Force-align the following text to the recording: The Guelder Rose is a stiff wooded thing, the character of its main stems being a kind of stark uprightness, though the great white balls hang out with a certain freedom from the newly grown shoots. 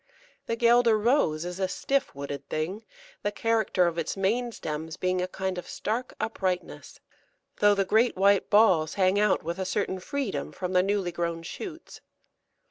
The 0.47 0.55
Guelder 0.55 0.97
Rose 0.97 1.45
is 1.45 1.59
a 1.59 1.67
stiff 1.67 2.15
wooded 2.15 2.49
thing, 2.49 2.83
the 3.21 3.31
character 3.31 3.85
of 3.85 3.99
its 3.99 4.17
main 4.17 4.51
stems 4.51 4.97
being 4.97 5.21
a 5.21 5.27
kind 5.27 5.59
of 5.59 5.67
stark 5.69 6.15
uprightness, 6.19 6.99
though 7.57 7.75
the 7.75 7.85
great 7.85 8.15
white 8.17 8.49
balls 8.49 8.95
hang 8.95 9.19
out 9.19 9.43
with 9.43 9.59
a 9.59 9.63
certain 9.63 9.99
freedom 9.99 10.51
from 10.53 10.73
the 10.73 10.81
newly 10.81 11.11
grown 11.11 11.43
shoots. 11.43 12.01